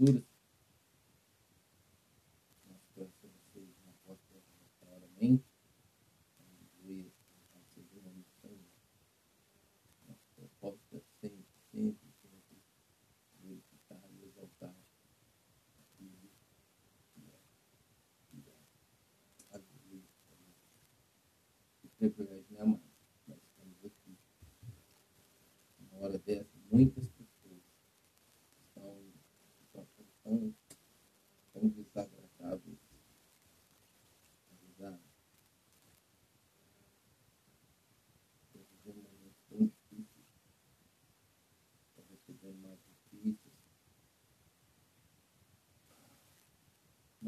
[0.00, 0.29] good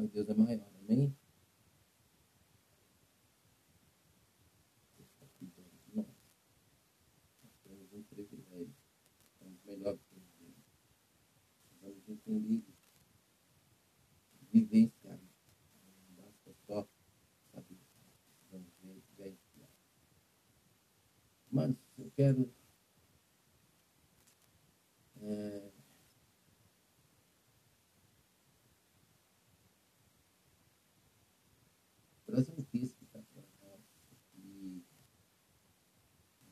[0.03, 1.15] Mas Deus é maior, amém?
[5.39, 6.05] De nós.
[7.41, 8.75] Nós temos um privilégio.
[9.63, 10.55] Melhor ninguém.
[11.79, 12.63] Precisamos entender.
[14.51, 15.21] Vivenciar.
[16.09, 16.85] Não basta só
[17.53, 17.79] saber.
[18.41, 19.69] Precisamos vivenciar.
[21.49, 22.53] Mas eu quero
[25.21, 25.71] é,
[32.33, 33.79] trazer um texto que está para nós
[34.11, 34.83] aqui,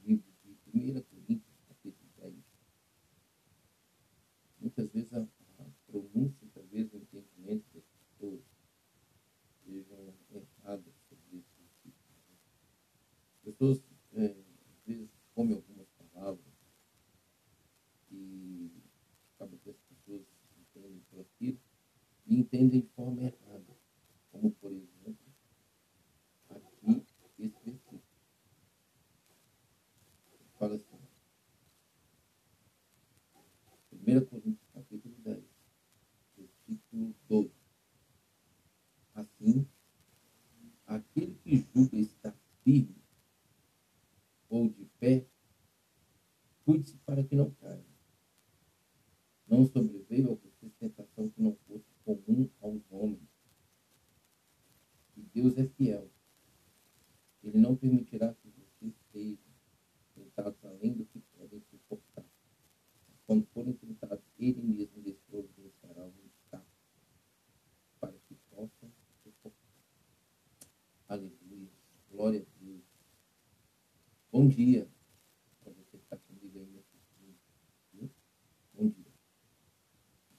[0.04, 2.36] livro de 1 Coríntios, capítulo 10.
[4.60, 5.22] Muitas vezes a,
[5.58, 8.42] a pronúncia, talvez o entendimento das pessoas
[9.66, 12.16] sejam erradas sobre esse versículo.
[13.34, 13.82] As pessoas,
[14.14, 16.54] é, às vezes, comem algumas palavras
[18.12, 18.70] e
[19.34, 20.28] acaba que as pessoas
[20.60, 21.60] entendem por aquilo
[22.28, 23.76] e entendem de forma errada.
[24.32, 25.32] Como, por exemplo,
[26.56, 27.06] aqui,
[27.40, 28.02] esse versículo.
[30.34, 31.00] Ele fala assim,
[33.94, 35.44] 1 Coríntios capítulo 10,
[36.38, 37.52] versículo 12.
[39.14, 39.68] Assim,
[41.72, 42.96] aquele que julga estar firme
[44.50, 45.26] ou de pé,
[46.66, 47.86] cuide-se para que não caia.
[49.48, 53.30] Não sobreveio a você tentação que não fosse comum aos homens.
[55.16, 56.10] E Deus é fiel.
[57.44, 59.52] Ele não permitirá que vocês sejam
[60.14, 62.26] tentados além do que podem suportar.
[63.10, 66.66] Mas quando forem tentados, Ele mesmo lhes providenciará um escape
[68.00, 68.92] para que possam
[69.24, 69.62] suportar.
[71.12, 71.70] Aleluia.
[72.10, 72.84] Glória a Deus.
[74.32, 74.90] Bom dia
[75.60, 77.36] para você que está comigo aí nesse dia.
[77.94, 78.10] viu?
[78.74, 79.12] Bom dia.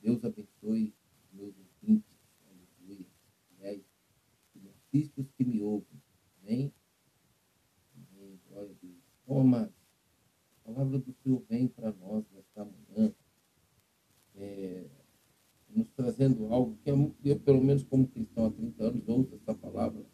[0.01, 0.95] Deus abençoe
[1.25, 2.19] os meus ouvintes.
[2.47, 3.07] Aleluia.
[3.51, 3.83] Aliás,
[4.51, 6.03] que me assiste os que me ouvem.
[6.43, 6.73] Amém?
[7.95, 8.41] Amém.
[8.49, 9.03] Glória a Deus.
[9.27, 9.75] Bom, amados,
[10.57, 13.15] a palavra do Senhor vem para nós nesta manhã,
[14.37, 14.89] é,
[16.51, 16.95] algo que é
[17.25, 20.05] eu, pelo menos como cristão há 30 anos, ouço essa palavra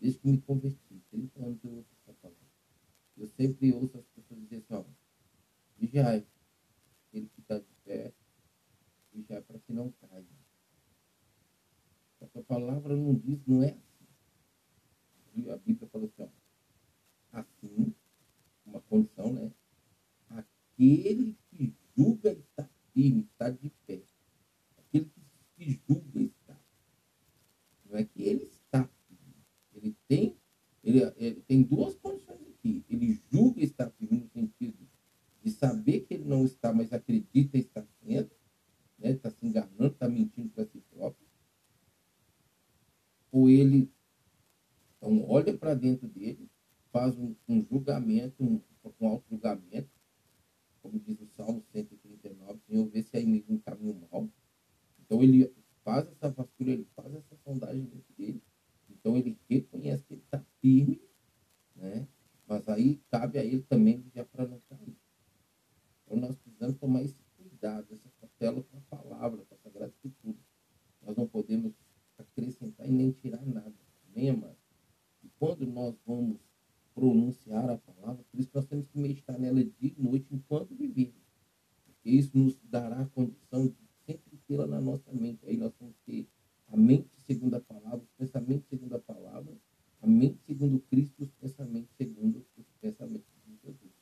[0.00, 1.02] desde que me converti.
[1.10, 2.46] 30 anos eu ouço essa palavra.
[3.16, 4.84] Eu sempre ouço as pessoas dizerem assim, ó,
[5.78, 6.26] vigiai,
[7.12, 8.12] ele que está de pé,
[9.12, 10.26] vigiai para que não caia.
[12.18, 15.50] Só que a palavra não diz, não é assim.
[15.50, 16.28] A Bíblia fala assim, ó,
[17.32, 17.94] assim,
[18.64, 19.52] uma condição, né?
[20.28, 24.02] Aquele que julga está firme, está de pé.
[25.72, 26.58] Julga está.
[27.84, 28.88] Não é que ele está.
[29.74, 30.36] Ele tem,
[30.82, 32.84] ele, ele tem duas condições aqui.
[32.88, 34.86] Ele julga estar firme no sentido
[35.42, 38.30] de saber que ele não está, mas acredita estar sendo,
[38.98, 39.10] né?
[39.10, 41.26] Está se enganando, está mentindo para si próprio.
[43.30, 43.90] Ou ele
[44.96, 46.50] então olha para dentro dele,
[46.90, 48.60] faz um, um julgamento, um,
[49.00, 49.88] um auto-julgamento,
[50.82, 54.28] como diz o Salmo 139, Senhor, vê se há em mim um caminho mau.
[55.06, 55.52] Então ele
[55.84, 58.42] faz essa vasculha, ele faz essa sondagem dentro dele.
[58.90, 61.00] Então ele reconhece que ele está firme,
[61.76, 62.08] né?
[62.46, 64.96] Mas aí cabe a ele também vigiar para não cair.
[66.04, 70.36] Então nós precisamos tomar esse cuidado, essa cautela com a palavra, com a Sagrada Escritura.
[71.02, 71.72] Nós não podemos
[72.18, 73.74] acrescentar e nem tirar nada.
[74.08, 74.56] Amém, amado?
[75.22, 76.38] E quando nós vamos
[76.94, 81.14] pronunciar a palavra, por isso nós temos que meditar nela dia e noite enquanto vivemos.
[81.84, 85.44] Porque isso nos dará a condição de sempre tê-la na nossa mente.
[85.46, 86.26] Aí nós vamos ter
[86.68, 89.52] a mente segundo a palavra, os pensamentos segundo a palavra,
[90.00, 93.92] a mente segundo Cristo, os pensamentos segundo os pensamentos de Jesus.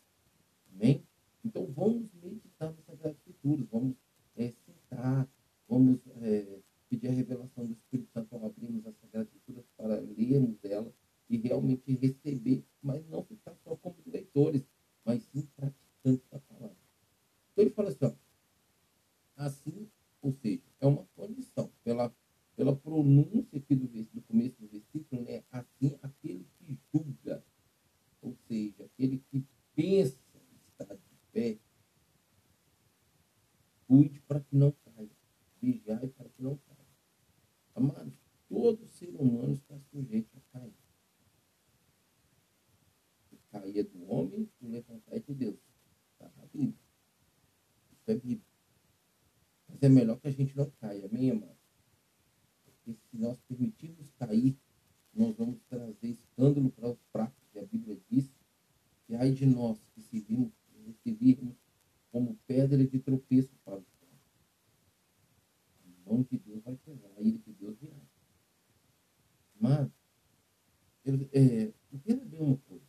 [0.72, 1.02] Amém?
[1.44, 3.96] Então vamos meditar nas Sagradas Escrituras, vamos
[4.36, 5.28] é, sentar,
[5.68, 10.56] vamos é, pedir a revelação do Espírito Santo ao abrirmos as Sagradas Escrituras para lermos
[10.64, 10.92] ela
[11.28, 14.62] e realmente receber, mas não ficar só como leitores,
[15.04, 16.76] mas sim praticantes da palavra.
[17.52, 18.12] Então ele fala assim, ó,
[19.36, 19.88] assim,
[20.22, 22.14] ou seja, é uma condição, pela,
[22.56, 25.44] pela pronúncia aqui do, do começo do versículo, né?
[25.50, 27.44] Assim, aquele que julga,
[28.22, 29.44] ou seja, aquele que
[29.74, 30.18] pensa
[30.72, 31.02] estar de
[31.32, 31.58] pé,
[33.94, 35.16] cuide para que não caia,
[35.62, 36.88] vigiai para que não caia.
[37.76, 38.12] Amados,
[38.48, 40.74] todo ser humano está sujeito a cair.
[43.30, 45.60] O cair é do homem, o levantar é de Deus.
[46.12, 46.74] Está na Bíblia.
[47.92, 48.42] Isso é Bíblia.
[49.68, 51.56] Mas é melhor que a gente não caia, amém, amado?
[52.64, 54.58] Porque se nós permitirmos cair,
[55.14, 57.44] nós vamos trazer escândalo para os pratos.
[57.54, 58.28] E a Bíblia diz
[59.06, 60.52] que ai de nós que servimos,
[61.04, 61.63] servirmos
[62.14, 63.84] como pedra de tropeço para os.
[65.84, 67.96] A mão de Deus vai pesar, a ira de Deus virá.
[69.60, 69.90] Mas,
[71.04, 71.72] eu, é,
[72.04, 72.86] quero ver uma coisa.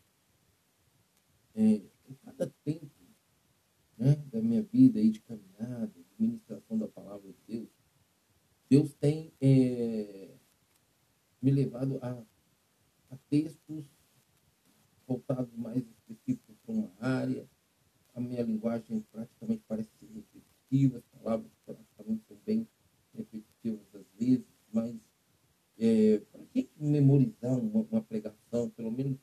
[1.56, 1.82] É,
[2.24, 2.92] cada tempo
[3.98, 7.70] né, da minha vida aí de caminhada, de ministração da palavra de Deus,
[8.70, 10.36] Deus tem é,
[11.42, 12.24] me levado a,
[13.10, 13.90] a textos
[15.08, 17.50] voltados mais específicos para uma área.
[18.16, 22.68] A minha linguagem praticamente parece repetitiva, as palavras praticamente são bem
[23.14, 24.96] repetitivas às vezes, mas
[25.78, 29.20] é, para gente memorizar uma, uma, pregação, pelo menos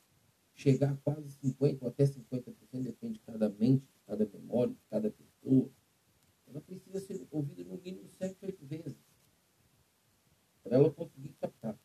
[0.53, 4.83] chegar a quase 50% ou até 50%, depende de cada mente, de cada memória, de
[4.89, 5.69] cada pessoa,
[6.47, 8.95] ela precisa ser ouvida no mínimo sete, oito vezes
[10.63, 11.77] para ela conseguir captar.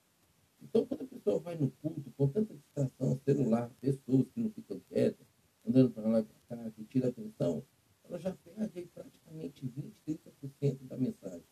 [0.61, 4.81] Então, quando a pessoa vai no culto com tanta distração, celular, pessoas que não ficam
[4.89, 5.27] quietas,
[5.69, 7.63] andando para lá para cá, que tira atenção,
[8.05, 10.19] ela já perde praticamente 20%,
[10.49, 11.45] 30% da mensagem.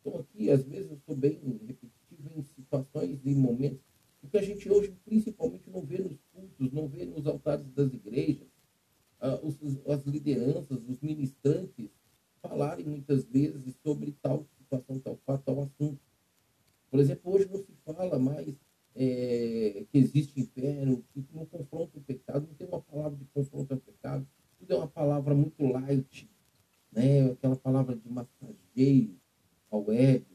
[0.00, 3.80] Então, aqui, às vezes, eu sou bem repetitivo em situações e momentos
[4.34, 8.48] que a gente hoje, principalmente, não vê nos cultos, não vê nos altares das igrejas,
[9.20, 9.38] ah,
[9.86, 11.88] as lideranças, os ministrantes
[12.42, 16.00] falarem muitas vezes sobre tal situação, tal fato, tal assunto.
[16.90, 18.56] Por exemplo, hoje não se fala mais
[18.94, 23.74] é, que existe inferno, que não confronta o pecado, não tem uma palavra de confronto
[23.74, 24.26] ao pecado,
[24.58, 26.30] tudo é uma palavra muito light,
[26.92, 27.30] né?
[27.30, 29.18] aquela palavra de massageio
[29.70, 30.26] ao ego.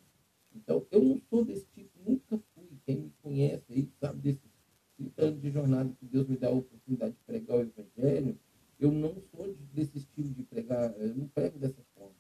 [0.54, 2.68] Então, eu não sou desse tipo, nunca fui.
[2.86, 4.52] Quem me conhece aí sabe desses
[4.98, 8.38] 30 anos de jornada que Deus me dá a oportunidade de pregar o Evangelho.
[8.80, 12.16] Eu não sou desse estilo de pregar, eu não prego dessa forma.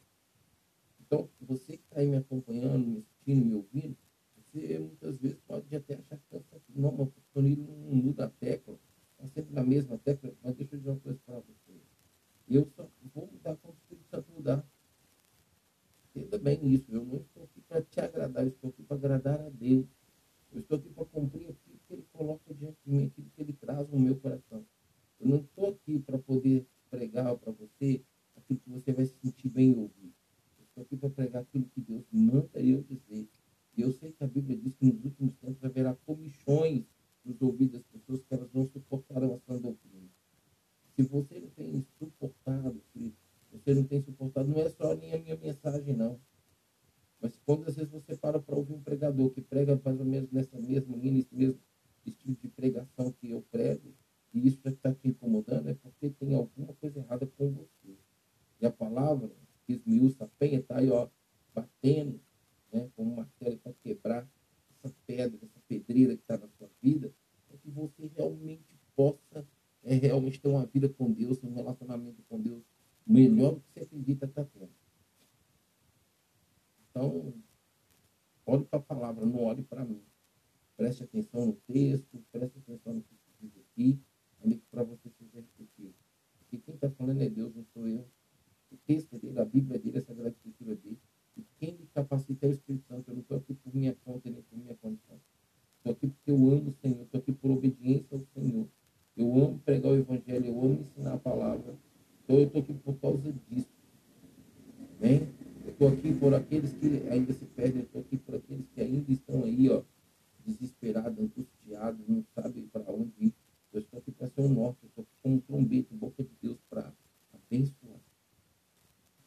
[1.06, 3.98] Então, você que está aí me acompanhando, me assistindo, me ouvindo,
[4.60, 6.82] você muitas vezes pode até achar que cansativo.
[6.82, 8.80] Não, mas o Tonilo não muda a tecla,
[9.12, 10.34] está sempre na mesma tecla.
[10.44, 11.82] Mas deixa eu dizer uma coisa para você.
[12.48, 14.68] Eu só vou mudar quando o Espírito Santo mudar.
[16.16, 16.92] Entenda bem isso.
[16.92, 19.86] Eu não estou aqui para te agradar, eu estou aqui para agradar a Deus.
[20.52, 23.54] Eu estou aqui para cumprir aquilo que Ele coloca diante de mim, aquilo que Ele
[23.54, 24.66] traz no meu coração.
[25.20, 28.02] Eu não estou aqui para poder pregar para você
[28.36, 30.12] aquilo que você vai se sentir bem ouvir.
[30.58, 33.28] Eu estou aqui para pregar aquilo que Deus manda eu dizer.
[33.78, 36.86] E eu sei que a Bíblia diz que nos últimos tempos haverá comichões
[37.24, 40.10] nos ouvidos das pessoas que elas não suportarão a sã doutrina.
[40.96, 43.14] Se você não tem suportado, se
[43.52, 46.20] você não tem suportado, não é só nem a minha mensagem, não.
[47.22, 50.32] Mas quando às vezes você para para ouvir um pregador que prega mais ou menos
[50.32, 51.60] nessa mesma linha, nesse mesmo
[52.06, 53.94] estilo de pregação que eu prego,
[54.34, 57.98] e isso está te incomodando, é porque tem alguma coisa errada com você.
[58.60, 59.32] E a palavra
[59.66, 61.08] que esmiuça a penha está aí, ó,
[61.54, 62.20] batendo,
[62.72, 64.30] né, como um martelo para quebrar
[64.84, 67.14] essa pedra, essa pedreira que está na sua vida,
[67.48, 69.46] para que você realmente possa
[69.84, 72.64] é, realmente ter uma vida com Deus, um relacionamento com Deus
[73.06, 74.72] melhor do que você acredita estar tá tendo.
[76.90, 77.34] Então,
[78.46, 80.04] olhe para a palavra, não olhe para mim.
[80.76, 81.04] Preste
[81.40, 84.00] atenção no texto, preste atenção no que se diz aqui,
[84.42, 85.94] que para você seja repetido.
[86.40, 88.06] Porque quem está falando é Deus, não sou eu.
[88.72, 91.00] O texto é dele, a Bíblia é dele, a Sagrada Escritura é dele.
[91.38, 93.10] E quem me capacita é o Espírito Santo.
[93.10, 95.20] Eu não estou aqui por minha conta nem por minha condição.
[95.78, 98.68] Estou aqui porque eu amo o Senhor, estou aqui por obediência ao Senhor.
[99.16, 101.76] Eu amo pregar o Evangelho, eu amo ensinar a palavra.
[102.24, 103.70] Então eu estou aqui por causa disso.
[104.98, 105.28] Amém?
[105.66, 108.82] Eu estou aqui por aqueles que ainda se perdem, eu estou aqui por aqueles que
[108.82, 109.82] ainda estão aí, ó,
[110.46, 113.34] desesperados, angustiados, não sabem para onde ir.
[113.72, 116.58] Eu estou aqui para ser um norte, eu estou como um trombete, boca de Deus
[116.70, 116.94] para
[117.34, 118.00] abençoar.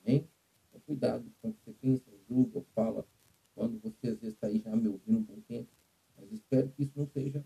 [0.01, 0.29] Amém?
[0.69, 3.07] Então, cuidado com o que você pensa, julga, fala,
[3.55, 5.69] quando você às vezes está aí já me ouvindo um bom tempo.
[6.17, 7.45] Mas espero que isso não seja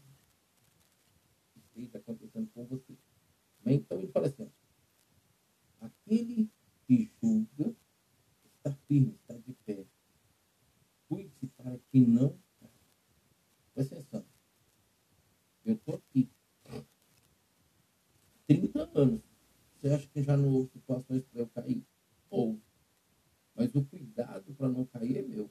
[1.56, 2.96] esteja acontecendo com você.
[3.62, 3.76] Amém?
[3.76, 4.50] Então ele fala assim,
[5.80, 6.50] aquele
[6.86, 7.74] que julga
[8.56, 9.84] está firme, está de pé.
[11.08, 12.38] Cuide-se para que não
[13.76, 14.24] Presta atenção.
[15.66, 16.30] Eu estou aqui.
[18.46, 19.20] 30 anos.
[19.74, 21.84] Você acha que já não houve situações para eu cair?
[22.30, 22.58] Ou.
[23.54, 25.50] Mas o cuidado para não cair é meu.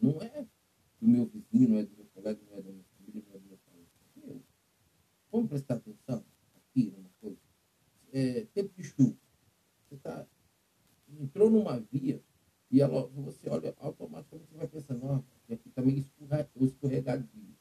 [0.00, 0.46] Não é
[1.00, 3.38] do meu vizinho, não é do meu colega, não é da minha família, não é
[3.38, 3.80] do meu pai.
[4.16, 4.42] É meu.
[5.30, 6.24] Vamos prestar atenção
[6.54, 7.38] aqui numa coisa.
[8.12, 9.16] É, tempo de chuva.
[9.88, 10.26] Você tá,
[11.20, 12.22] entrou numa via
[12.70, 16.04] e ela, você olha, automaticamente você vai pensando, nossa, aqui está meio
[16.56, 17.54] escorregadio.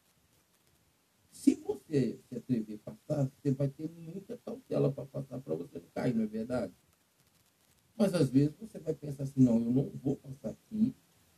[1.31, 5.79] Se você se atrever a passar, você vai ter muita cautela para passar para você
[5.79, 6.73] não cair, não é verdade?
[7.97, 10.95] Mas às vezes você vai pensar assim, não, eu não vou passar aqui,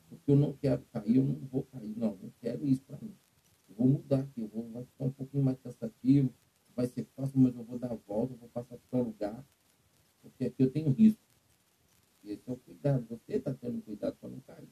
[0.08, 1.98] porque eu não quero cair, eu não vou cair.
[1.98, 3.16] Não, não quero isso para mim.
[3.68, 6.34] Eu vou mudar aqui, eu vou, vai ficar um pouquinho mais cansativo,
[6.76, 9.46] vai ser fácil, mas eu vou dar a volta, eu vou passar para outro lugar,
[10.30, 11.22] porque aqui eu tenho risco.
[12.24, 13.06] Esse é o cuidado.
[13.08, 14.68] Você está tendo cuidado para não cair.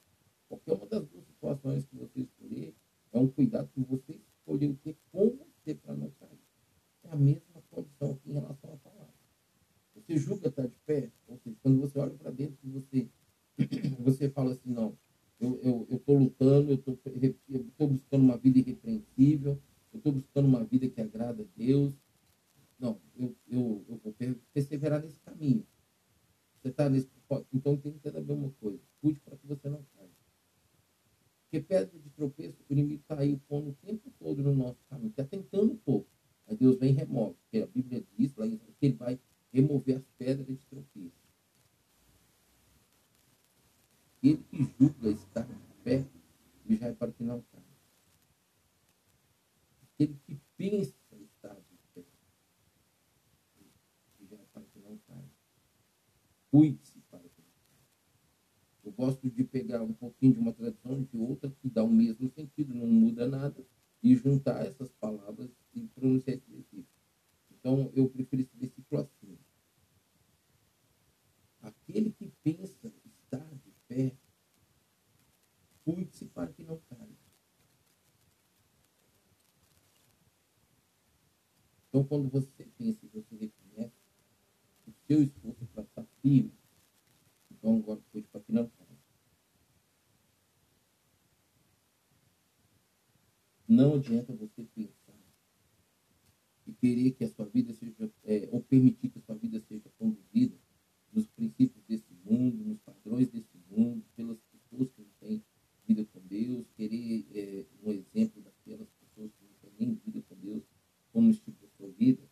[0.49, 2.75] Qualquer uma das duas situações que você escolher
[3.11, 6.39] é um cuidado que você escolheu ter com você para não cair.
[7.03, 9.13] É a mesma condição aqui em relação à palavra.
[9.95, 13.07] Você julga estar de pé, ou seja, quando você olha para dentro de você,
[13.99, 14.97] você fala assim, não,
[15.39, 19.59] eu estou lutando, eu estou buscando uma vida irrepreensível,
[19.93, 21.93] eu estou buscando uma vida que agrada a Deus.
[22.79, 24.15] Não, eu, eu, eu vou
[24.53, 25.65] perseverar nesse caminho.
[26.61, 27.09] Você está nesse.
[27.53, 28.79] Então tem que ter a mesma coisa.
[29.01, 30.09] Cuide para que você não caia.
[31.43, 35.11] Porque pedra de tropeço, o inimigo está aí pondo o tempo todo no nosso caminho,
[35.11, 36.09] está tentando um pouco.
[36.47, 37.35] Mas Deus vem e remove.
[37.35, 39.19] Porque a Bíblia diz lá que ele vai
[39.51, 41.23] remover as pedras de tropeço.
[44.23, 45.47] Ele que julga estar
[45.83, 46.05] pé,
[46.69, 47.63] já é para que não caia.
[49.83, 52.03] Aquele que pensa estar de pé,
[54.29, 55.31] já é para que não caia.
[56.53, 57.23] Cuide-se para.
[58.83, 62.29] Eu gosto de pegar um pouquinho de uma tradição de outra que dá o mesmo
[62.29, 63.65] sentido, não muda nada,
[64.03, 66.85] e juntar essas palavras e pronunciar esse versículo.
[67.49, 69.35] Então, eu prefiro esse versículo assim.
[71.59, 74.15] Aquele que pensa estar de pé,
[75.83, 77.17] cuide-se para que não caia.
[81.89, 84.03] Então, quando você pensa e você reconhece
[84.85, 85.62] o seu esforço
[86.23, 86.51] firme,
[87.51, 88.67] então agora cuide para caia.
[93.67, 95.13] Não adianta você pensar
[96.65, 99.87] e querer que a sua vida seja, é, ou permitir que a sua vida seja
[99.99, 100.57] conduzida
[101.11, 105.43] nos princípios desse mundo, nos padrões desse mundo, pelas pessoas que não têm
[105.87, 110.35] vida com Deus, querer é, um exemplo daquelas pessoas que não têm nem vida com
[110.35, 110.63] Deus
[111.11, 112.23] como estilo da sua vida.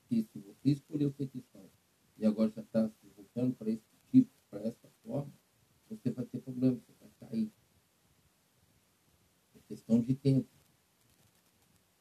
[0.00, 1.68] Porque se você escolheu ser cristão
[2.16, 5.32] e agora já está se voltando para esse tipo, para essa forma,
[5.88, 7.52] você vai ter problema, você vai cair.
[9.54, 10.48] É questão de tempo.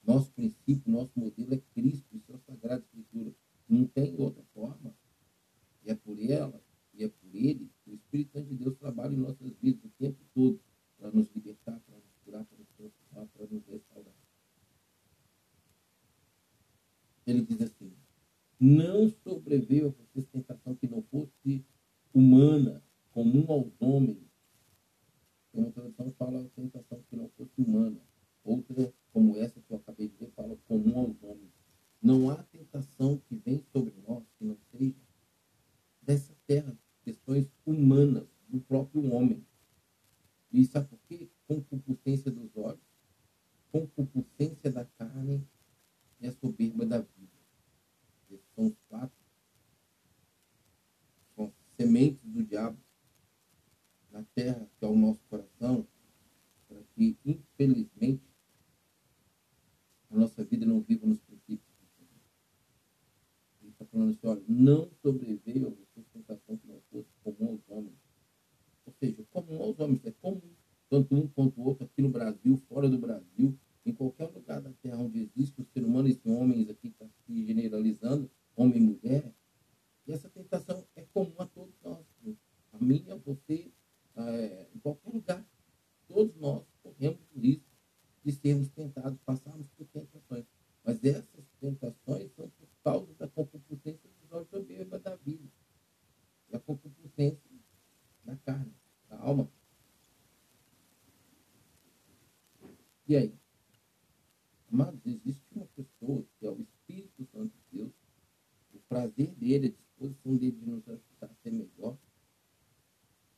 [0.03, 3.33] Nosso princípio, nosso modelo é Cristo, isso é a Sagrada Escritura.
[3.67, 4.95] Não tem outra forma.
[5.83, 6.61] E é por ela,
[6.93, 9.89] e é por ele, que o Espírito Santo de Deus trabalha em nossas vidas o
[9.97, 10.59] tempo todo
[10.97, 14.13] para nos libertar, para nos curar, para nos transformar, para nos restaurar.
[17.25, 17.93] Ele diz assim:
[18.59, 21.63] Não sobreveio a vocês tentação que não fosse
[22.13, 24.17] humana, comum aos homens.
[25.51, 28.01] Tem uma tradução que fala tentação que não fosse humana.
[28.43, 31.51] Outra, como essa que eu acabei de ver, fala comum aos homens.
[32.01, 34.95] Não há tentação que vem sobre nós que não seja
[36.01, 39.45] dessa terra, questões humanas do próprio homem.
[40.51, 41.29] E sabe por quê?
[41.47, 42.81] Concupiscência dos olhos,
[43.71, 45.47] concupiscência da carne
[46.19, 47.37] e a soberba da vida.
[48.31, 49.15] Esses são os quatro
[51.35, 52.79] são sementes do diabo
[54.09, 55.87] na terra, que é o nosso coração,
[56.67, 58.23] para que, infelizmente,
[60.09, 61.69] a nossa vida não viva nos princípios.
[63.61, 65.67] Ele está falando assim, olha, não sobreveio
[66.33, 67.97] a você tentação que não fosse comum aos homens.
[68.85, 70.41] Ou seja, comum aos homens, é comum,
[70.89, 74.71] tanto um quanto o outro, aqui no Brasil, fora do Brasil, em qualquer lugar da
[74.81, 79.33] terra onde existe o ser humano, esse homens aqui está se generalizando, homem e mulher,
[80.07, 82.05] e essa tentação é comum a todos nós.
[82.71, 83.71] A minha, você,
[84.15, 85.45] é, em qualquer lugar.
[86.07, 87.69] Todos nós corremos o risco
[88.23, 90.45] de sermos tentados, passarmos por tentações.
[90.83, 95.47] Mas essas tentações são por causa da concupiscência dos olhos soberba da vida.
[96.49, 97.49] E a concupiscência
[98.23, 98.73] da carne,
[99.07, 99.49] da alma.
[103.07, 103.33] E aí?
[104.71, 107.91] Amados, existe uma pessoa que é o Espírito Santo de Deus,
[108.71, 111.97] o prazer dele, a disposição dele de nos ajudar a ser melhor,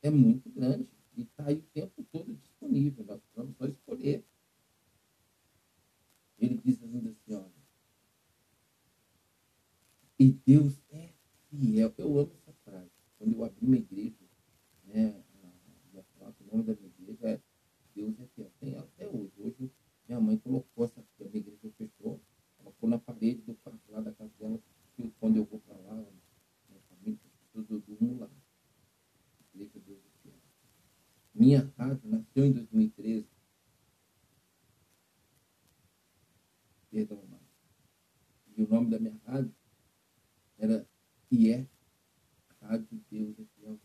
[0.02, 3.06] é muito grande e está aí o tempo todo disponível.
[3.06, 4.26] Nós precisamos só escolher.
[6.38, 7.62] ele diz ainda assim, olha,
[10.20, 11.14] e Deus é
[11.50, 11.94] fiel.
[11.98, 12.92] Eu amo essa frase.
[13.18, 14.28] Quando eu abri minha igreja,
[14.86, 15.24] né,
[15.92, 17.42] minha placa, o nome da minha igreja é
[17.96, 18.52] Deus é fiel.
[18.60, 19.34] Tem até hoje.
[19.38, 19.72] Hoje
[20.08, 22.20] minha mãe colocou essa, a minha igreja fechou,
[22.58, 24.60] colocou na parede do quarto lá da casa dela,
[25.20, 25.96] quando eu vou para lá,
[26.70, 28.30] minha família, as pessoas, eu durmo lá.
[29.54, 30.36] Igreja Deus é fiel.
[31.34, 31.74] Minha
[32.52, 33.28] em 2013.
[36.90, 37.42] Perdão, mas.
[38.56, 39.56] E o nome da minha rádio
[40.58, 40.86] era
[41.32, 41.68] e é
[42.62, 43.80] Rádio Deus é Fiel.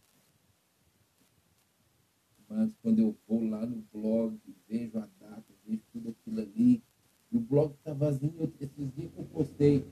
[2.49, 6.83] Mas quando eu vou lá no blog, vejo a data, vejo tudo aquilo ali,
[7.33, 8.53] e o blog está vazio.
[8.61, 9.85] Esses dias eu postei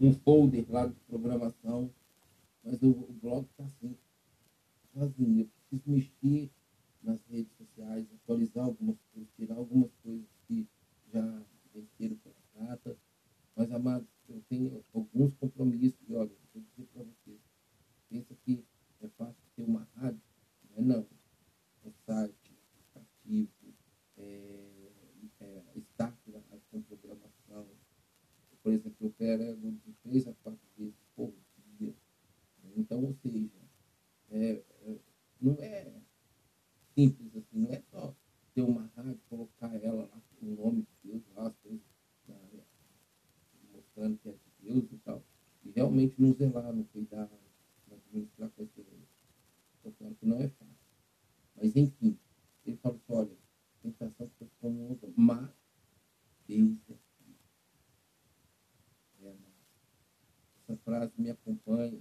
[0.00, 1.92] um folder lá de programação,
[2.64, 3.96] mas o, o blog está assim,
[4.94, 5.40] vazio.
[5.40, 6.50] Eu preciso mexer
[7.02, 10.66] nas redes sociais, atualizar algumas coisas, tirar algumas coisas que
[11.12, 11.42] já
[11.74, 12.96] venceram pela data.
[13.56, 16.00] Mas, amados, eu tenho alguns compromissos.
[16.08, 17.40] E olha, vou dizer para vocês:
[18.08, 18.64] pensa que
[19.00, 20.20] é fácil ter uma rádio?
[20.70, 21.06] Não é, não.
[21.84, 22.58] É site,
[22.92, 23.74] aplicativo,
[24.16, 24.92] é,
[25.40, 27.66] é, start na rádio com programação.
[28.62, 31.32] Por exemplo, eu quero de três a quatro vezes por
[31.78, 31.94] dia.
[32.76, 33.50] Então, ou seja,
[34.30, 34.98] é, é,
[35.40, 35.90] não é
[36.94, 38.14] simples assim, não é só
[38.54, 41.80] ter uma rádio, colocar ela lá, o nome de Deus lá, as coisas
[43.72, 45.22] mostrando que é de Deus e tal,
[45.64, 47.30] e realmente não zelar, não cuidar,
[47.88, 49.08] não administrar com excelência.
[49.76, 50.74] Estou falando que não é fácil.
[51.56, 52.18] Mas, enfim,
[52.64, 53.36] ele fala assim, olha,
[53.82, 55.50] tentação que eu como outra, mas
[56.46, 57.36] Deus é fiel.
[59.22, 59.36] É,
[60.58, 62.00] essa frase me acompanha,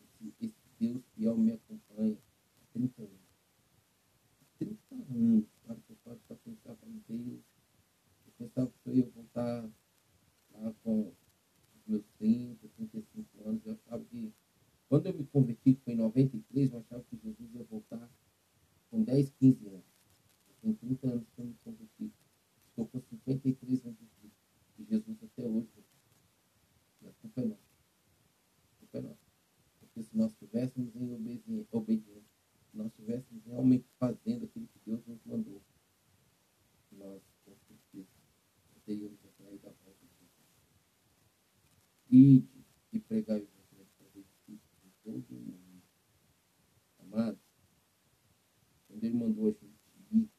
[0.00, 2.18] esse, esse Deus fiel me acompanha
[2.60, 3.22] há 30 anos.
[4.58, 6.76] 30 anos, sabe, que eu falo para pensar,
[7.08, 7.40] Deus,
[8.26, 9.70] eu pensava que eu ia voltar
[10.54, 11.12] lá com
[11.74, 14.32] os meus 30, 35 anos, eu achava que,
[14.88, 18.10] quando eu me converti, que foi em 93, eu achava que Jesus ia voltar
[18.90, 19.92] com 10, 15 anos.
[20.60, 22.12] Tem 30 anos que eu me converti.
[22.68, 24.34] Estou com 53 anos de vida.
[24.78, 25.68] E Jesus até hoje.
[27.00, 27.60] E a culpa é nossa.
[28.70, 29.32] A culpa é nossa.
[29.80, 31.12] Porque se nós estivéssemos em
[31.72, 32.22] obediência,
[32.70, 35.60] se nós estivéssemos realmente fazendo aquilo que Deus nos mandou,
[36.92, 38.08] nós, com certeza,
[38.84, 40.42] teríamos atraído a volta de Jesus.
[42.10, 45.82] Ide e pregar o Evangelho para discípulos de todo o mundo.
[46.98, 47.40] Amados,
[48.88, 50.30] quando ele mandou a gente ir,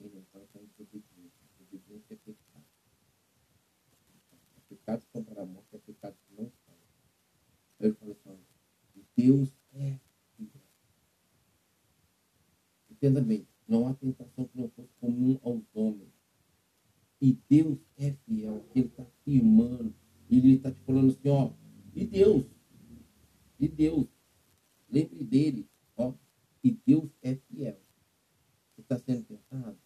[0.00, 1.46] ele não estava falando de obediência.
[1.60, 2.64] Obediência é pecado.
[4.56, 6.76] É pecado que para a morte, é pecado que não sai.
[7.80, 8.42] Aí ele falou assim,
[9.20, 9.98] Deus é.
[12.90, 16.08] Entenda bem, não há tentação que não fosse comum aos homens.
[17.20, 18.64] E Deus é fiel.
[18.74, 19.94] Ele está afirmando.
[20.30, 21.52] Ele está te falando assim, ó.
[21.94, 22.46] E Deus?
[23.58, 24.06] E Deus?
[24.88, 26.14] Lembre dele, ó.
[26.64, 27.78] E Deus é fiel.
[28.74, 29.78] Você está sendo tentado?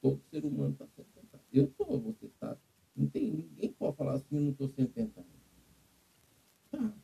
[0.00, 1.44] Todo ser humano está sendo tentado.
[1.52, 2.58] Eu estou, você está.
[2.96, 5.26] Não tem, ninguém pode falar assim, eu não estou sendo tentado.
[6.70, 6.94] Tá.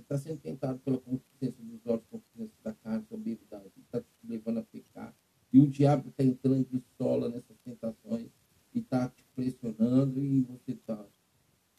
[0.00, 4.62] Está sendo tentado pela consciência dos olhos, consciência da carne, soberba, está te levando a
[4.62, 5.14] pecar.
[5.52, 8.30] E o diabo está entrando de sola nessas tentações
[8.72, 11.06] e está te pressionando e você está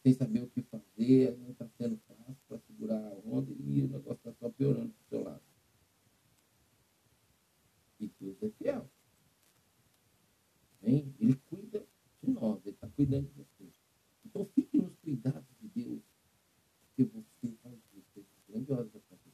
[0.02, 3.88] sem saber o que fazer, não está sendo fácil para segurar a onda e o
[3.88, 5.42] negócio está só piorando para o seu lado.
[8.00, 8.90] E Deus é fiel.
[10.80, 11.86] Bem, ele cuida
[12.20, 13.70] de nós, ele está cuidando de você.
[14.24, 16.02] Então fique nos cuidados de Deus,
[16.86, 19.32] porque você vai ver coisas grandiosas acontecer.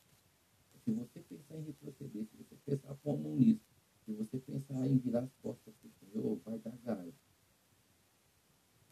[0.84, 3.64] Se você pensar em retroceder, se você pensar como nisso,
[4.04, 7.14] se você pensar em virar as costas para o Senhor, vai dar galho.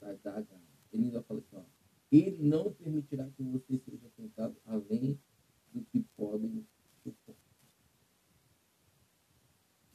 [0.00, 0.62] Vai dar galho.
[0.92, 1.64] Ele ainda fala assim, ó,
[2.10, 5.20] ele não permitirá que você seja tentado além
[5.72, 6.66] do que podem
[7.02, 7.36] suportar.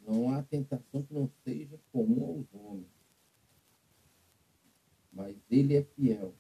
[0.06, 2.92] Não há tentação que não seja comum aos homens.
[5.12, 6.36] Mas ele é fiel.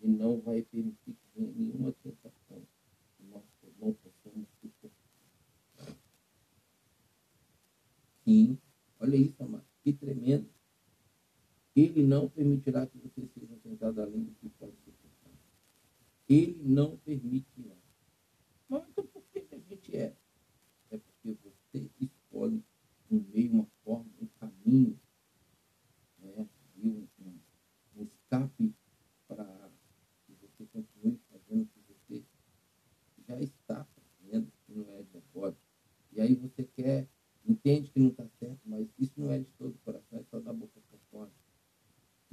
[0.00, 2.62] E não vai permitir que venha nenhuma tentação
[3.16, 3.44] que nós
[3.80, 5.96] não possamos suportar.
[8.24, 8.58] Sim,
[9.00, 9.66] olha isso, amado.
[9.82, 10.48] Que tremendo.
[11.74, 15.32] Ele não permitirá que você seja tentado além do que pode suportar.
[16.28, 17.76] Ele não permitirá.
[18.68, 20.14] Mas então por que a gente é?
[20.90, 22.62] É porque você escolhe
[23.10, 24.98] um meio, uma forma, um caminho,
[26.18, 26.48] né?
[26.76, 27.38] e um, um,
[27.96, 28.74] um escape
[29.26, 29.70] para
[30.26, 32.24] que você continue fazendo o que você
[33.26, 35.56] já está fazendo, que não é de agora.
[36.12, 37.08] E aí você quer,
[37.44, 40.24] entende sente que não está certo, mas isso não é de todo o coração, é
[40.24, 41.30] só da boca para fora.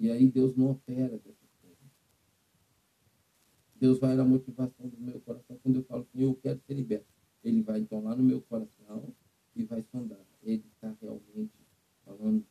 [0.07, 1.91] E aí Deus não opera dessa forma.
[3.75, 5.59] Deus vai na motivação do meu coração.
[5.61, 7.07] Quando eu falo que eu quero ser liberto,
[7.43, 9.13] Ele vai então lá no meu coração
[9.53, 10.25] e vai sondar.
[10.41, 11.51] Ele está realmente
[12.05, 12.45] falando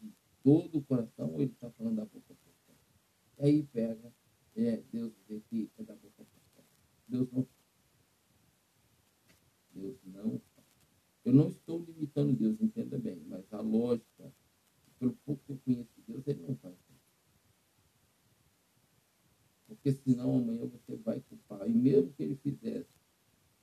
[0.00, 2.74] de todo o coração ou ele está falando da boca para?
[3.38, 4.12] E aí pega,
[4.56, 6.64] é, Deus vê que é da boca para.
[7.06, 7.46] Deus não
[9.72, 10.42] Deus não
[11.24, 14.34] Eu não estou limitando Deus, entenda bem, mas a lógica,
[15.02, 16.76] pelo pouco que eu conheço de Deus, ele não faz
[19.66, 21.68] Porque senão amanhã você vai culpar.
[21.68, 23.00] E mesmo que ele fizesse,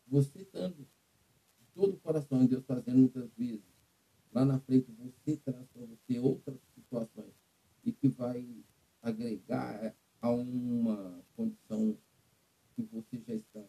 [0.06, 3.64] você estando de todo o coração, Deus fazendo muitas vezes,
[4.34, 7.34] lá na frente você traz para você outras situações
[7.86, 8.46] e que vai
[9.02, 11.98] agregar a uma condição
[12.76, 13.64] que você já está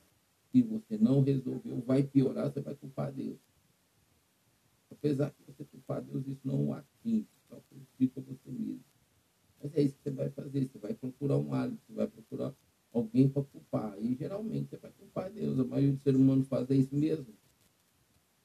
[0.50, 3.38] que você não resolveu, vai piorar, você vai culpar Deus.
[4.90, 8.84] Apesar que você culpar Deus, isso não atinge, só prejudica você mesmo.
[9.62, 10.94] Mas é isso que você vai fazer, você vai
[11.38, 12.54] procurar um você vai procurar
[12.92, 13.98] alguém para culpar.
[13.98, 15.58] E geralmente você vai culpar Deus.
[15.58, 17.26] A maioria do ser humano faz isso mesmo.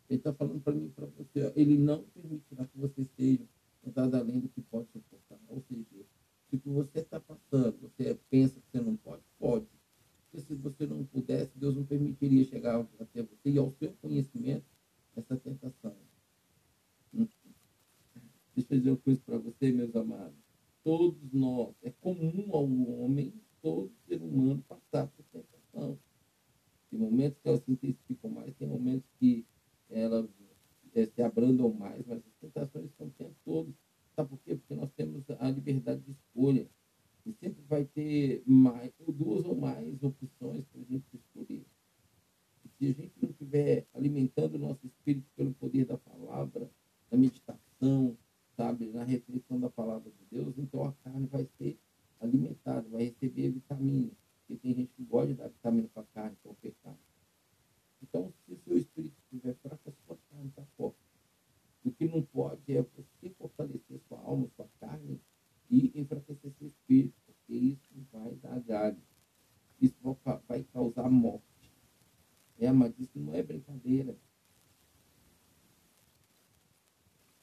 [0.10, 3.44] Ele está falando para mim para você, ele não permitirá que você seja
[3.82, 5.40] tentado além do que pode suportar.
[5.48, 6.06] Ou seja,
[6.50, 9.66] se você está passando, você pensa que você não pode, pode
[10.36, 14.66] porque se você não pudesse, Deus não permitiria chegar até você e ao seu conhecimento
[15.16, 15.96] essa tentação.
[17.14, 20.36] Deixa eu dizer uma coisa para você, meus amados.
[20.84, 25.98] Todos nós, é comum ao homem, todo ser humano passar por tentação.
[26.90, 29.46] Tem momentos que elas se intensificam mais, tem momentos que
[29.90, 30.30] elas
[30.94, 33.74] é, se abrandam mais, mas as tentações estão o tempo todo.
[34.16, 34.56] Sabe por quê?
[34.56, 36.68] Porque nós temos a liberdade de escolha.
[37.26, 41.66] E sempre vai ter mais, duas ou mais opções para a gente escolher.
[42.64, 46.70] E se a gente não estiver alimentando o nosso espírito pelo poder da palavra,
[47.10, 48.16] da meditação,
[48.56, 51.80] sabe, na reflexão da palavra de Deus, então a carne vai ser
[52.20, 54.12] alimentada, vai receber vitamina.
[54.46, 57.00] Porque tem gente que gosta de dar vitamina para a carne, que é o pecado.
[58.04, 61.00] Então, se o seu espírito estiver fraco, a sua carne está forte.
[61.84, 65.20] O que não pode é você fortalecer sua alma, sua carne,
[65.70, 69.02] e enfraquecer seu espírito, porque isso vai dar galho.
[69.82, 69.96] Isso
[70.48, 71.44] vai causar morte.
[72.58, 74.16] É, mas isso não é brincadeira.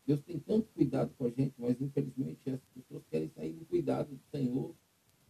[0.06, 4.14] Deus tem tanto cuidado com a gente, mas infelizmente as pessoas querem sair do cuidado
[4.16, 4.74] do Senhor.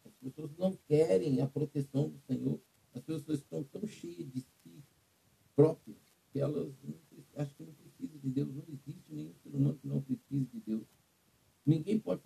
[0.05, 2.61] As pessoas não querem a proteção do Senhor.
[2.95, 4.83] As pessoas estão tão cheias de si
[5.55, 5.99] próprias
[6.33, 6.73] que elas
[7.37, 8.55] acham que não precisam de Deus.
[8.55, 10.87] Não existe nenhum ser humano que não precise de Deus.
[11.65, 12.21] Ninguém pode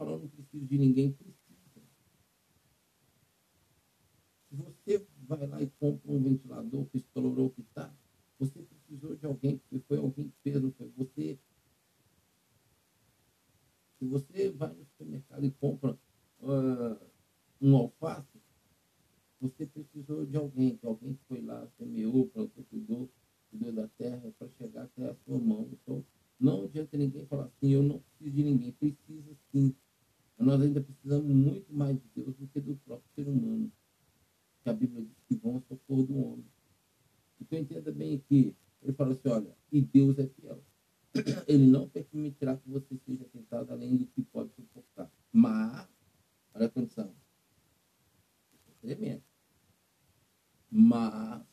[0.61, 1.37] de ninguém, precisa.
[4.49, 7.93] Se você vai lá e compra um ventilador que estourou que está,
[8.39, 11.39] você precisou de alguém, porque foi alguém que fez, não foi você.
[13.99, 15.99] Se você vai no supermercado e compra
[16.41, 17.07] uh,
[17.61, 18.41] um alface,
[19.41, 23.11] você precisou de alguém, que alguém que foi lá, semeou, plantou, cuidou,
[23.51, 25.69] cuidou da terra para chegar até a sua mão.
[25.73, 26.05] Então,
[26.39, 28.73] não adianta ninguém falar assim, eu não preciso de ninguém.
[28.73, 29.75] Precisa sim.
[30.39, 33.73] Nós ainda precisamos muito mais de Deus do que do próprio ser humano.
[34.63, 36.47] Que a Bíblia diz que vão socorro do homem.
[37.41, 40.63] Então entenda bem que ele fala assim, olha, e Deus é fiel.
[41.49, 45.11] Ele não permitirá que você seja tentado além do que pode suportar.
[45.33, 45.89] Mas,
[46.55, 47.15] olha a condição.
[48.69, 49.23] É tremendo.
[50.71, 51.47] Mas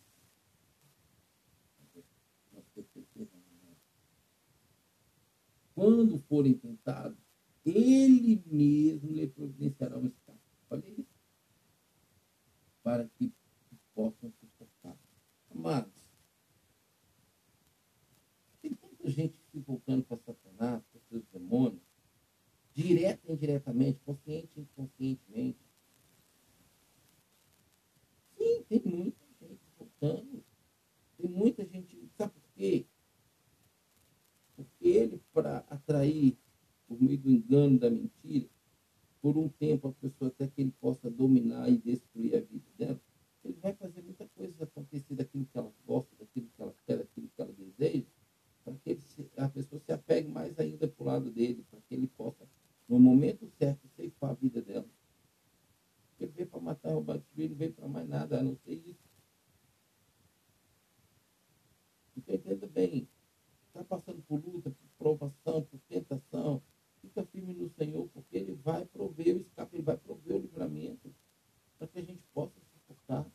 [5.74, 7.18] quando forem tentados,
[7.66, 10.40] ele mesmo lhe providenciará um escape.
[10.70, 11.08] Olha isso.
[12.82, 13.32] Para que
[13.94, 14.98] possam suportar.
[15.50, 15.94] Amados,
[18.62, 21.82] tem tanta gente se voltando para Satanás, para seus demônios,
[22.74, 25.60] direta e indiretamente, consciente e inconscientemente.
[28.38, 30.44] Sim, tem muita gente voltando.
[31.18, 32.10] Tem muita gente.
[32.18, 32.86] Sabe por quê?
[34.84, 36.38] ele, para atrair,
[36.94, 38.48] por meio do engano, da mentira,
[39.22, 43.02] por um tempo a pessoa até que ele possa dominar e destruir a vida dela,
[43.44, 47.30] ele vai fazer muita coisa acontecer daquilo que ela gosta, daquilo que ela quer, daquilo
[47.36, 48.06] que ela deseja,
[48.64, 51.96] para que se, a pessoa se apegue mais ainda para o lado dele, para que
[51.96, 52.48] ele possa,
[52.88, 54.88] no momento certo, ceifar a vida dela.
[56.20, 59.04] Ele veio para matar, roubar, destruir, não veio para mais nada, a não ser isso.
[62.16, 63.10] Então entenda bem,
[63.68, 66.62] está passando por luta, por provação, por tentação,
[67.02, 71.14] fica firme no Senhor, porque Ele vai prover o escape, Ele vai prover o livramento,
[71.78, 73.30] para que a gente possa suportar.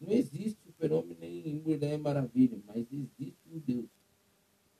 [0.00, 3.90] Não existe super-homem nem mulher maravilha, mas existe um Deus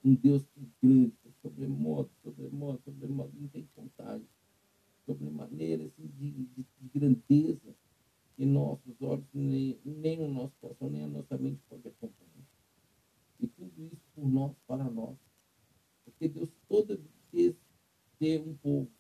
[0.04, 4.26] um Deus que é grande, que é sobremodo, sobremodo, sobremodo, não tem contagem,
[5.52, 7.74] maneira assim, de, de, de grandeza
[8.36, 12.46] que nossos olhos, nem, nem o nosso coração, nem a nossa mente pode acompanhar.
[13.40, 15.16] E tudo isso por nós, para nós.
[16.04, 16.98] Porque Deus toda
[17.32, 17.54] vez
[18.18, 18.90] ter um povo,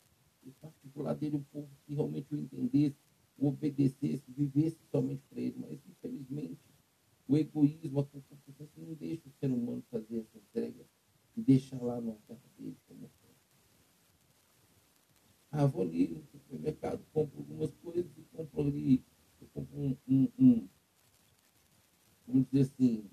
[0.44, 2.96] em particular dele um povo que realmente o entendesse,
[3.38, 5.56] o obedecesse, vivesse somente para ele.
[5.58, 6.60] Mas, infelizmente,
[7.26, 10.84] o egoísmo, a concupiscência não deixa o ser humano fazer essa entrega
[11.36, 13.08] e deixar lá no altar dele como
[16.12, 19.04] No supermercado, compro algumas coisas e compro ali,
[19.40, 20.68] eu compro um, um, um
[22.26, 23.10] vamos dizer assim,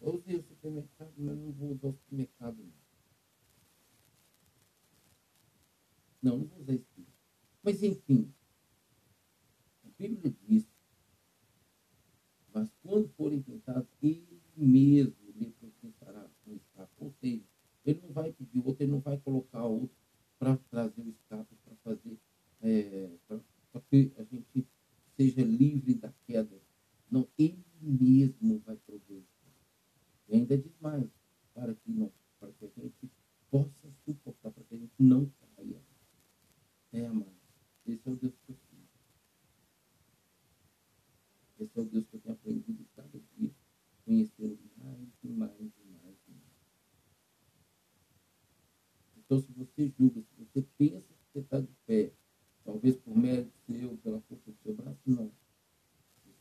[0.00, 2.72] eu usei o supermercado, mas não vou usar o supermercado não.
[6.22, 7.06] Não, não vou usar isso.
[7.62, 8.32] Mas enfim,
[9.98, 10.64] Bíblia diz,
[12.54, 16.92] mas quando forem tentados, ele mesmo lhe proporcionará um escape.
[16.98, 17.44] Ou seja,
[17.90, 19.96] ele não vai pedir outro, ele não vai colocar outro
[20.38, 22.18] para trazer o escape, para fazer,
[22.60, 24.66] é, para que a gente
[25.16, 26.60] seja livre da queda.
[27.10, 29.22] Não, ele mesmo vai prover.
[30.28, 31.08] E ainda diz mais,
[31.54, 33.10] para que, não, para que a gente
[33.50, 35.80] possa suportar, para que a gente não caia.
[36.92, 37.32] É, amado.
[37.86, 38.58] Esse é o Deus que eu
[41.58, 43.50] esse é o Deus que eu tenho aprendido cada dia,
[44.04, 46.48] conhecendo mais e mais e mais e mais.
[49.78, 52.12] Então, se você julga, se você pensa que você está de pé,
[52.64, 55.30] talvez por mérito seu, pela força do seu braço, não.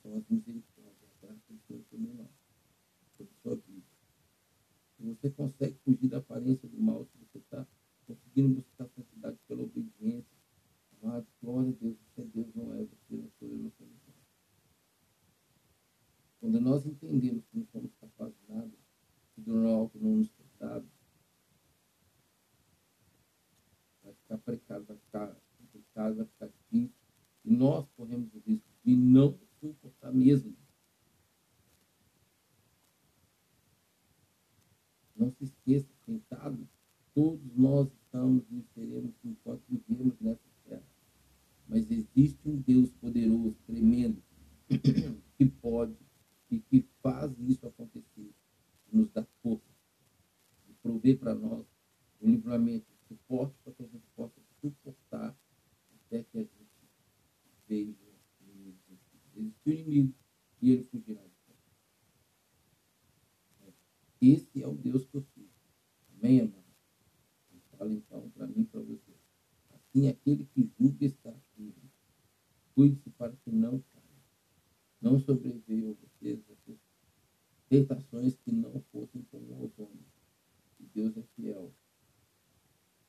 [0.02, 2.30] São as misericórdias, a graça do Senhor sobre nós,
[3.12, 3.86] sobre sua vida.
[4.96, 7.68] Se você consegue fugir da aparência do mal, se você está
[8.08, 10.38] conseguindo buscar a santidade pela obediência,
[11.04, 13.86] amado, glória a Deus, você é Deus, não é você, não sou eu, não sou
[13.86, 13.94] eu.
[16.40, 18.72] Quando nós entendemos que não somos capazes de nada,
[19.36, 20.88] que do alto não nos foi dado,
[24.08, 26.96] vai ficar precário, vai ficar complicado, vai ficar difícil.
[27.44, 30.56] E nós corremos o risco de não suportar mesmo.
[35.16, 36.68] Não se esqueça, sentado,
[37.14, 40.84] todos nós estamos e seremos enquanto vivemos nessa terra.
[41.68, 41.86] Mas
[42.18, 44.22] existe um Deus poderoso, tremendo,
[45.38, 45.96] que pode
[46.50, 48.34] e que faz isso acontecer,
[48.92, 49.64] nos dá força,
[50.68, 51.66] e prover para nós
[52.20, 55.38] o livramento, o suporte para que a gente possa suportar
[55.94, 56.90] até que a gente
[57.68, 57.94] veja
[58.42, 60.16] o inimigo.
[60.60, 61.32] E ele fugirá nós.
[64.20, 65.52] Esse é o Deus que eu sirvo.
[66.18, 66.66] Amém, amado?
[67.78, 69.14] Fala então para mim e para você.
[69.70, 71.32] Assim, aquele que julga está.
[72.78, 73.84] Cuide-se para que não
[75.02, 76.40] não sobreveio a vocês
[77.68, 80.06] tentações que não fossem como aos homens.
[80.80, 81.74] E Deus é fiel.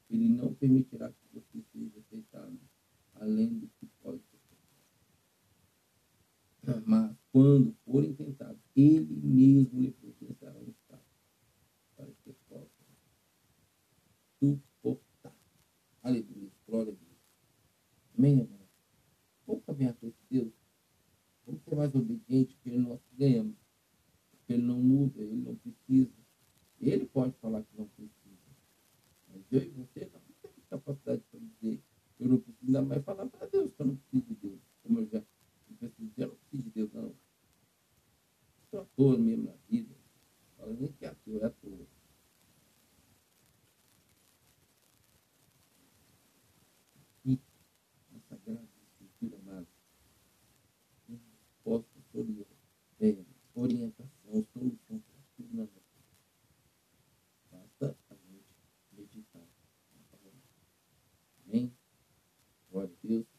[0.08, 2.58] Ele não permitirá que você seja tentado
[3.16, 4.38] além do que pode ser
[6.86, 11.04] Mas quando forem tentados, Ele mesmo lhe providenciará um estado
[11.94, 12.70] para que possa
[14.40, 15.36] suportar.
[16.02, 16.50] Aleluia.
[16.66, 17.18] Glória a Deus.
[18.16, 18.57] Amém, irmão?
[19.66, 20.52] Caminhar com esse Deus
[21.46, 23.56] Vamos ser mais obedientes, porque nós ganhamos.
[24.30, 26.12] Porque ele não muda, ele não precisa.
[26.78, 28.12] Ele pode falar que não precisa.
[29.28, 31.82] Mas eu e você não temos capacidade para dizer
[32.20, 34.60] eu não preciso ainda mais falar para Deus que eu não preciso de Deus.
[34.82, 35.22] Como eu já
[35.98, 37.14] dizer, eu não preciso de Deus, não.
[38.64, 39.94] Estou à toa mesmo na vida.
[40.56, 41.50] Fala nem que é à toa, é à
[52.18, 52.46] todo
[53.00, 56.16] é, orientação, solução para tudo na nossa vida.
[57.52, 58.44] Basta a gente
[58.90, 59.46] meditar
[59.94, 60.40] na palavra.
[61.46, 61.72] Amém?
[62.72, 63.37] Glória a Deus.